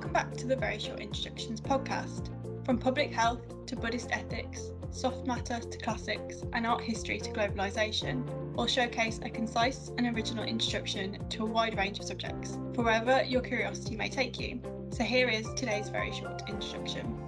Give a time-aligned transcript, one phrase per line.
[0.00, 2.30] Welcome back to the Very Short Introductions podcast.
[2.64, 8.24] From public health to Buddhist ethics, soft matter to classics, and art history to globalisation,
[8.54, 13.22] we'll showcase a concise and original introduction to a wide range of subjects, for wherever
[13.24, 14.62] your curiosity may take you.
[14.88, 17.18] So here is today's very short introduction.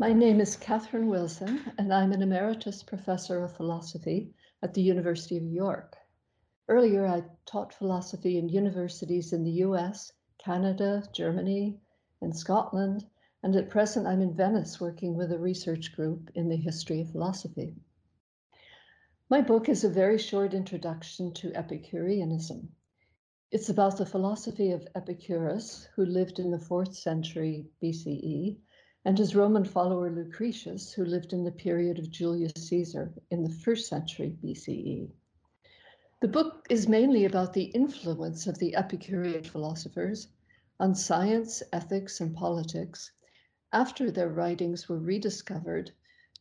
[0.00, 4.34] My name is Catherine Wilson, and I'm an emeritus professor of philosophy
[4.64, 5.96] at the University of York.
[6.66, 10.10] Earlier, I taught philosophy in universities in the US,
[10.42, 11.78] Canada, Germany,
[12.22, 13.04] and Scotland,
[13.42, 17.10] and at present I'm in Venice working with a research group in the history of
[17.10, 17.76] philosophy.
[19.28, 22.72] My book is a very short introduction to Epicureanism.
[23.50, 28.56] It's about the philosophy of Epicurus, who lived in the fourth century BCE,
[29.04, 33.52] and his Roman follower Lucretius, who lived in the period of Julius Caesar in the
[33.52, 35.10] first century BCE.
[36.20, 40.28] The book is mainly about the influence of the Epicurean philosophers
[40.78, 43.10] on science, ethics, and politics
[43.72, 45.92] after their writings were rediscovered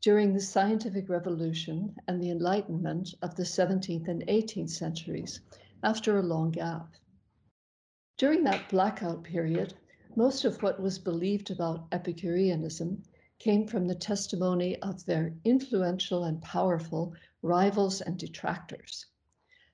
[0.02, 5.40] during the scientific revolution and the Enlightenment of the 17th and 18th centuries
[5.82, 6.96] after a long gap.
[8.18, 9.76] During that blackout period,
[10.14, 13.02] most of what was believed about Epicureanism
[13.38, 19.06] came from the testimony of their influential and powerful rivals and detractors.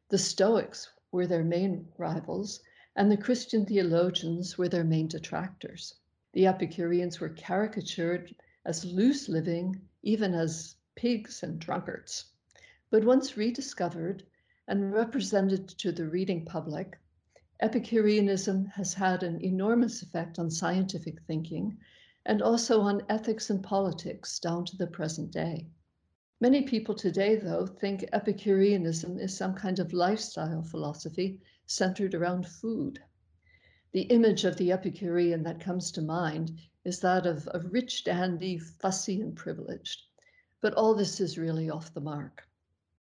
[0.09, 2.59] The Stoics were their main rivals,
[2.95, 5.95] and the Christian theologians were their main detractors.
[6.33, 12.25] The Epicureans were caricatured as loose living, even as pigs and drunkards.
[12.91, 14.21] But once rediscovered
[14.67, 16.99] and represented to the reading public,
[17.59, 21.79] Epicureanism has had an enormous effect on scientific thinking
[22.23, 25.65] and also on ethics and politics down to the present day.
[26.41, 33.02] Many people today, though, think Epicureanism is some kind of lifestyle philosophy centered around food.
[33.94, 38.57] The image of the Epicurean that comes to mind is that of a rich dandy,
[38.57, 40.03] fussy and privileged.
[40.59, 42.45] But all this is really off the mark.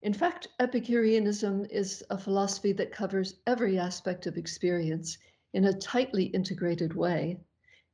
[0.00, 5.18] In fact, Epicureanism is a philosophy that covers every aspect of experience
[5.52, 7.38] in a tightly integrated way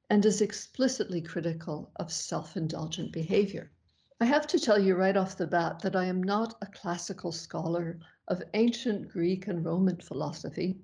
[0.09, 3.73] and is explicitly critical of self indulgent behavior.
[4.21, 7.33] I have to tell you right off the bat that I am not a classical
[7.33, 7.99] scholar
[8.29, 10.79] of ancient Greek and Roman philosophy,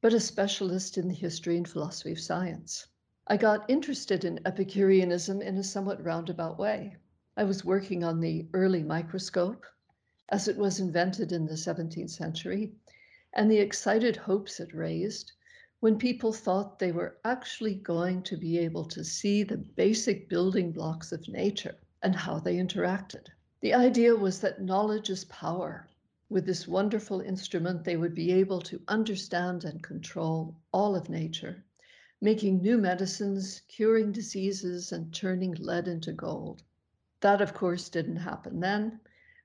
[0.00, 2.86] but a specialist in the history and philosophy of science.
[3.26, 6.96] I got interested in Epicureanism in a somewhat roundabout way.
[7.36, 9.66] I was working on the early microscope
[10.28, 12.76] as it was invented in the 17th century
[13.32, 15.32] and the excited hopes it raised
[15.80, 20.70] when people thought they were actually going to be able to see the basic building
[20.70, 23.26] blocks of nature and how they interacted.
[23.60, 25.88] The idea was that knowledge is power.
[26.30, 31.64] With this wonderful instrument, they would be able to understand and control all of nature,
[32.20, 36.62] making new medicines, curing diseases, and turning lead into gold.
[37.20, 39.00] That, of course, didn't happen then,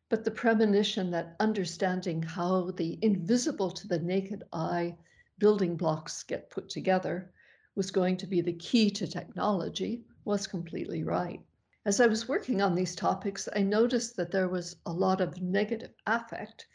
[0.10, 4.96] but the premonition that understanding how the invisible to the naked eye
[5.40, 7.32] building blocks get put together
[7.74, 11.42] was going to be the key to technology was completely right.
[11.86, 15.42] As I was working on these topics, I noticed that there was a lot of
[15.42, 16.66] negative affect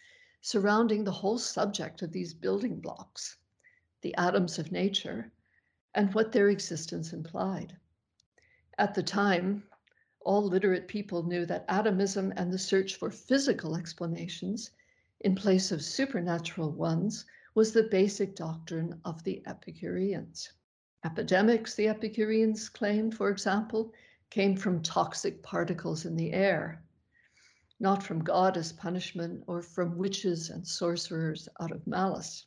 [0.43, 3.39] surrounding the whole subject of these building blocks,
[4.03, 5.33] the atoms of nature,
[5.95, 7.75] and what their existence implied.
[8.77, 9.63] At the time,
[10.21, 14.73] all literate people knew that atomism and the search for physical explanations
[15.21, 20.53] in place of supernatural ones was the basic doctrine of the Epicureans.
[21.03, 23.95] Epidemics, the Epicureans claimed, for example,
[24.31, 26.83] came from toxic particles in the air,
[27.81, 32.47] not from God as punishment or from witches and sorcerers out of malice.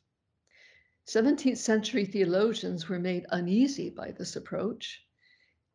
[1.08, 5.03] 17th century theologians were made uneasy by this approach,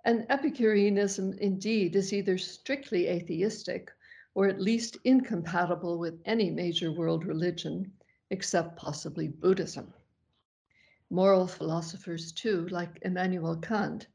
[0.05, 3.91] and Epicureanism indeed is either strictly atheistic
[4.35, 7.93] or at least incompatible with any major world religion,
[8.31, 9.93] except possibly Buddhism.
[11.11, 14.07] Moral philosophers, too, like Immanuel Kant,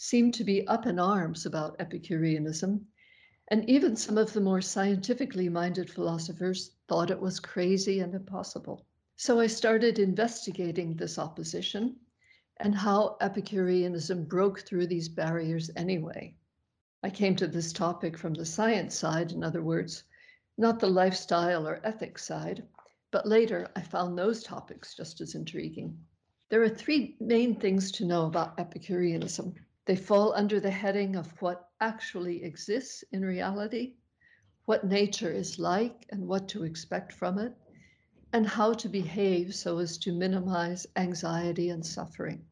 [0.00, 2.86] seemed to be up in arms about Epicureanism,
[3.48, 8.86] and even some of the more scientifically minded philosophers thought it was crazy and impossible.
[9.16, 11.96] So I started investigating this opposition
[12.58, 16.36] and how Epicureanism broke through these barriers anyway.
[17.02, 20.04] I came to this topic from the science side, in other words,
[20.56, 22.62] not the lifestyle or ethics side,
[23.10, 25.98] but later I found those topics just as intriguing.
[26.50, 29.54] There are three main things to know about Epicureanism.
[29.88, 33.94] They fall under the heading of what actually exists in reality,
[34.66, 37.54] what nature is like and what to expect from it,
[38.30, 42.44] and how to behave so as to minimize anxiety and suffering.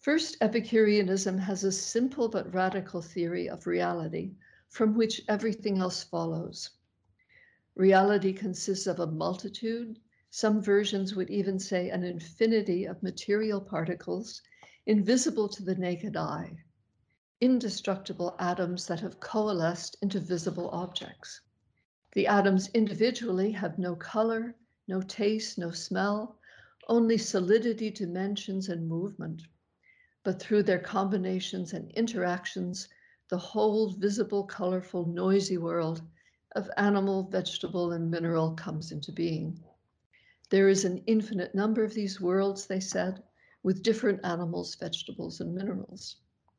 [0.00, 4.32] First, Epicureanism has a simple but radical theory of reality
[4.70, 6.70] from which everything else follows.
[7.74, 10.00] Reality consists of a multitude,
[10.30, 14.40] some versions would even say an infinity of material particles
[14.86, 16.56] invisible to the naked eye,
[17.40, 21.40] indestructible atoms that have coalesced into visible objects.
[22.12, 24.54] The atoms individually have no color,
[24.88, 26.38] no taste, no smell,
[26.88, 29.42] only solidity, dimensions, and movement.
[30.22, 32.88] But through their combinations and interactions,
[33.28, 36.00] the whole visible, colorful, noisy world
[36.54, 39.60] of animal, vegetable, and mineral comes into being.
[40.48, 43.22] There is an infinite number of these worlds, they said,
[43.66, 46.18] with different animals, vegetables, and minerals.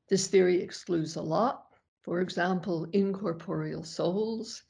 [0.09, 1.67] This theory excludes a lot.
[2.01, 4.63] For example, incorporeal souls,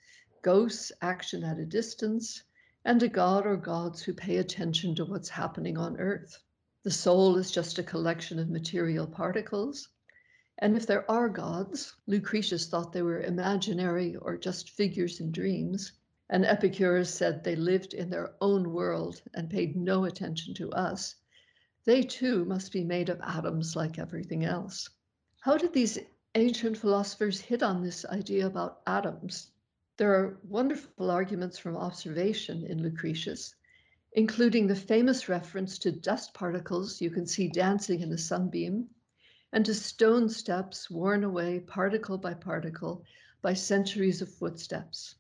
[0.44, 2.44] ghosts, action at a distance,
[2.86, 6.38] and a god or gods who pay attention to what's happening on earth.
[6.84, 9.90] The soul is just a collection of material particles.
[10.60, 15.92] And if there are gods, Lucretius thought they were imaginary or just figures in dreams,
[16.30, 21.16] and Epicurus said they lived in their own world and paid no attention to us,
[21.88, 24.90] they too must be made of atoms like everything else.
[25.40, 25.98] How did these
[26.36, 29.52] ancient philosophers hit on this idea about atoms?
[29.96, 33.56] There are wonderful arguments from observation in Lucretius,
[34.12, 38.90] including the famous reference to dust particles you can see dancing in a sunbeam,
[39.54, 43.06] and to stone steps worn away particle by particle
[43.42, 45.16] by centuries of footsteps,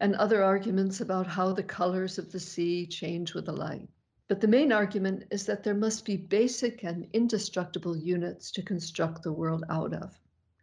[0.00, 3.88] and other arguments about how the colors of the sea change with the light.
[4.32, 9.22] But the main argument is that there must be basic and indestructible units to construct
[9.22, 10.18] the world out of.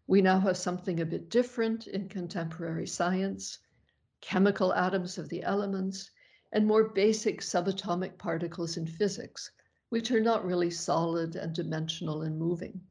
[0.07, 3.60] We now have something a bit different in contemporary science
[4.21, 6.10] chemical atoms of the elements,
[6.51, 9.51] and more basic subatomic particles in physics,
[9.89, 12.81] which are not really solid and dimensional and moving.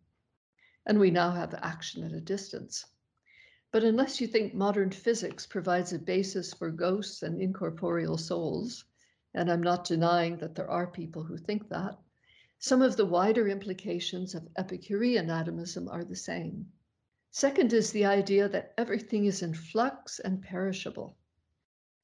[0.86, 2.86] And we now have action at a distance.
[3.72, 8.84] But unless you think modern physics provides a basis for ghosts and incorporeal souls,
[9.34, 11.98] and I'm not denying that there are people who think that,
[12.58, 16.72] some of the wider implications of Epicurean atomism are the same.
[17.30, 21.16] Second is the idea that everything is in flux and perishable.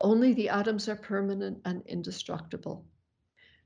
[0.00, 2.86] Only the atoms are permanent and indestructible.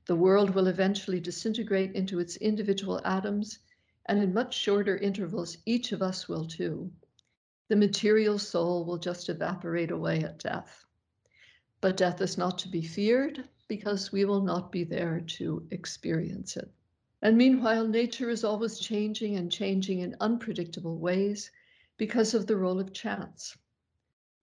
[0.05, 3.59] The world will eventually disintegrate into its individual atoms,
[4.05, 6.91] and in much shorter intervals, each of us will too.
[7.67, 10.85] The material soul will just evaporate away at death.
[11.81, 16.57] But death is not to be feared because we will not be there to experience
[16.57, 16.69] it.
[17.21, 21.51] And meanwhile, nature is always changing and changing in unpredictable ways
[21.95, 23.57] because of the role of chance.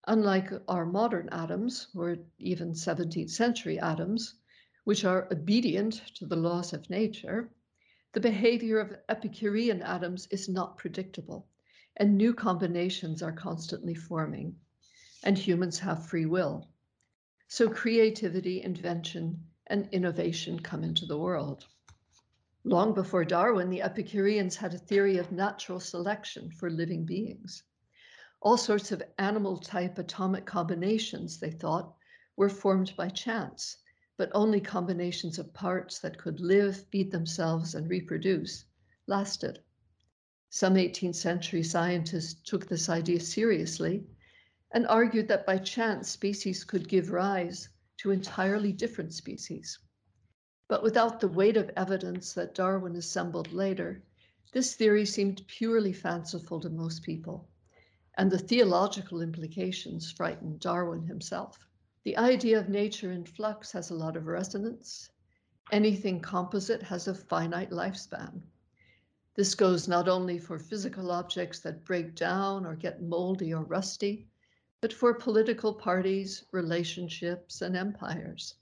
[0.06, 4.36] Unlike our modern atoms, or even 17th century atoms,
[4.84, 7.50] which are obedient to the laws of nature,
[8.12, 11.46] the behavior of Epicurean atoms is not predictable,
[11.96, 14.56] and new combinations are constantly forming,
[15.22, 16.68] and humans have free will.
[17.48, 21.64] So creativity, invention, and innovation come into the world.
[22.64, 27.62] Long before Darwin, the Epicureans had a theory of natural selection for living beings.
[28.40, 31.94] All sorts of animal type atomic combinations, they thought,
[32.34, 33.76] were formed by chance,
[34.16, 38.64] but only combinations of parts that could live, feed themselves, and reproduce
[39.06, 39.62] lasted.
[40.50, 44.04] Some 18th century scientists took this idea seriously
[44.72, 49.78] and argued that by chance species could give rise to entirely different species.
[50.68, 54.02] But without the weight of evidence that Darwin assembled later,
[54.52, 57.48] this theory seemed purely fanciful to most people,
[58.18, 61.68] and the theological implications frightened Darwin himself.
[62.02, 65.10] The idea of nature in flux has a lot of resonance.
[65.70, 68.42] Anything composite has a finite lifespan.
[69.34, 74.28] This goes not only for physical objects that break down or get moldy or rusty,
[74.80, 78.54] but for political parties, relationships, and empires.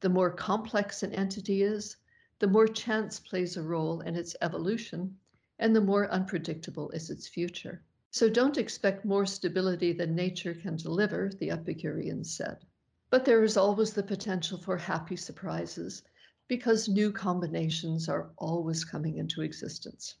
[0.00, 1.96] The more complex an entity is,
[2.38, 5.18] the more chance plays a role in its evolution,
[5.58, 7.82] and the more unpredictable is its future.
[8.12, 12.64] So don't expect more stability than nature can deliver, the Epicureans said.
[13.10, 16.02] But there is always the potential for happy surprises
[16.48, 20.16] because new combinations are always coming into existence.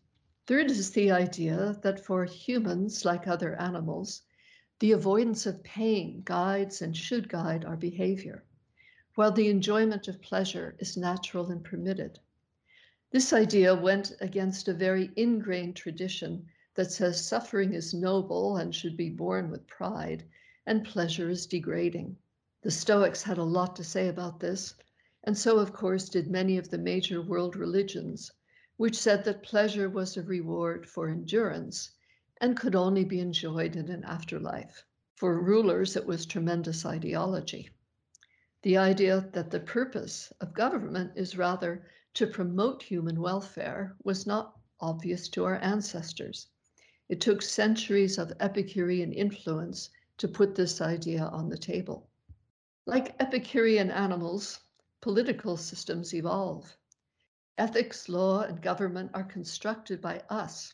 [0.46, 4.22] Third is the idea that for humans, like other animals,
[4.80, 8.42] the avoidance of pain guides and should guide our behavior,
[9.14, 12.18] while the enjoyment of pleasure is natural and permitted.
[13.10, 18.96] This idea went against a very ingrained tradition that says suffering is noble and should
[18.96, 20.24] be borne with pride,
[20.64, 22.16] and pleasure is degrading.
[22.62, 24.74] The Stoics had a lot to say about this,
[25.24, 28.30] and so, of course, did many of the major world religions,
[28.78, 31.90] which said that pleasure was a reward for endurance
[32.40, 34.84] and could only be enjoyed in an afterlife.
[35.16, 37.68] For rulers, it was tremendous ideology.
[38.62, 44.58] The idea that the purpose of government is rather to promote human welfare was not
[44.80, 46.48] obvious to our ancestors.
[47.08, 52.08] It took centuries of Epicurean influence to put this idea on the table.
[52.86, 54.60] Like Epicurean animals,
[55.00, 56.76] political systems evolve.
[57.58, 60.72] Ethics, law, and government are constructed by us.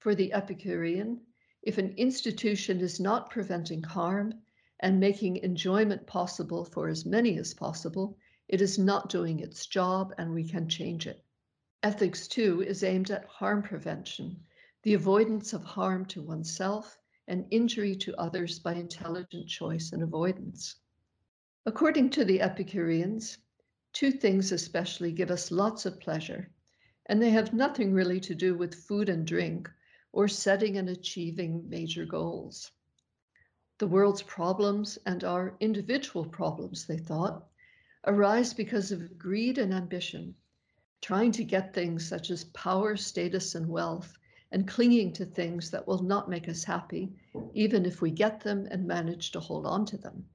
[0.00, 1.22] For the Epicurean,
[1.60, 4.32] if an institution is not preventing harm
[4.78, 10.14] and making enjoyment possible for as many as possible, it is not doing its job
[10.16, 11.24] and we can change it.
[11.82, 14.44] Ethics, too, is aimed at harm prevention,
[14.84, 20.76] the avoidance of harm to oneself and injury to others by intelligent choice and avoidance.
[21.66, 23.36] According to the Epicureans,
[23.92, 26.52] two things especially give us lots of pleasure,
[27.06, 29.68] and they have nothing really to do with food and drink
[30.12, 32.70] or setting and achieving major goals.
[33.78, 37.46] The world's problems and our individual problems, they thought,
[38.06, 40.34] arise because of greed and ambition,
[41.00, 44.18] trying to get things such as power, status, and wealth,
[44.50, 47.12] and clinging to things that will not make us happy,
[47.54, 50.26] even if we get them and manage to hold on to them.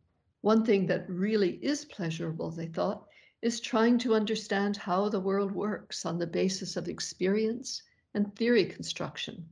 [0.41, 3.07] One thing that really is pleasurable, they thought,
[3.41, 7.81] is trying to understand how the world works on the basis of experience
[8.13, 9.45] and theory construction.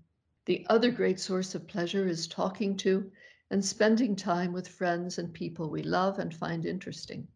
[0.45, 3.11] The other great source of pleasure is talking to
[3.51, 7.27] and spending time with friends and people we love and find interesting.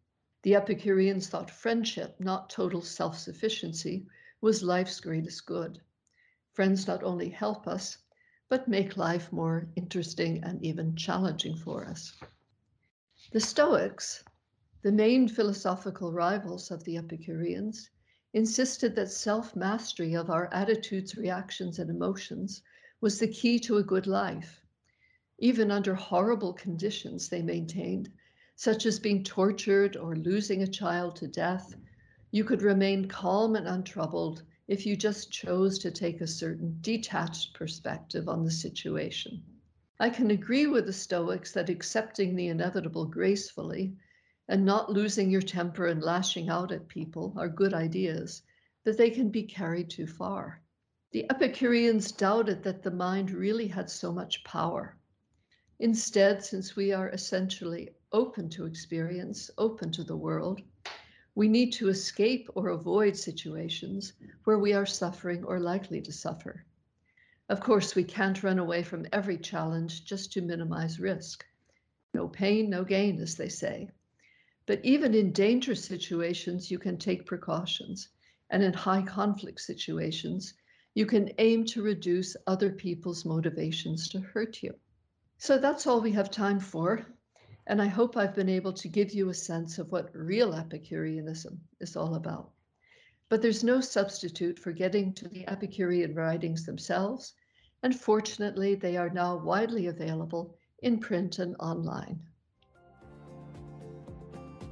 [0.42, 4.08] The Epicureans thought friendship, not total self sufficiency,
[4.40, 5.80] was life's greatest good.
[6.52, 7.98] Friends not only help us,
[8.48, 12.12] but make life more interesting and even challenging for us.
[13.30, 14.24] The Stoics,
[14.82, 17.88] the main philosophical rivals of the Epicureans,
[18.32, 22.62] insisted that self mastery of our attitudes, reactions, and emotions
[23.00, 24.60] was the key to a good life.
[25.38, 28.10] Even under horrible conditions, they maintained,
[28.54, 31.76] such as being tortured or losing a child to death,
[32.30, 37.54] you could remain calm and untroubled if you just chose to take a certain detached
[37.54, 39.42] perspective on the situation.
[40.00, 43.94] I can agree with the Stoics that accepting the inevitable gracefully
[44.48, 48.42] and not losing your temper and lashing out at people are good ideas,
[48.84, 50.62] but they can be carried too far.
[51.16, 54.98] The Epicureans doubted that the mind really had so much power.
[55.78, 60.60] Instead, since we are essentially open to experience, open to the world,
[61.34, 64.12] we need to escape or avoid situations
[64.44, 66.66] where we are suffering or likely to suffer.
[67.48, 71.46] Of course, we can't run away from every challenge just to minimize risk.
[72.12, 73.88] No pain, no gain, as they say.
[74.66, 78.10] But even in dangerous situations, you can take precautions.
[78.50, 80.52] And in high conflict situations,
[80.96, 84.74] you can aim to reduce other people's motivations to hurt you.
[85.36, 87.04] So that's all we have time for.
[87.66, 91.60] And I hope I've been able to give you a sense of what real Epicureanism
[91.80, 92.50] is all about.
[93.28, 97.34] But there's no substitute for getting to the Epicurean writings themselves,
[97.82, 102.18] and fortunately, they are now widely available in print and online.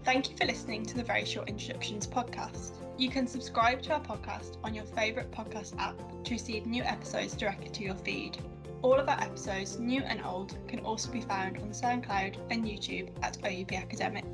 [0.05, 2.84] Thank you for listening to the Very Short Introductions podcast.
[2.97, 7.35] You can subscribe to our podcast on your favourite podcast app to receive new episodes
[7.35, 8.39] directly to your feed.
[8.83, 13.11] All of our episodes, new and old, can also be found on SoundCloud and YouTube
[13.23, 14.25] at OUP Academic.